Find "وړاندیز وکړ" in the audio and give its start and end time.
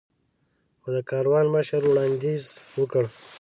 1.87-3.03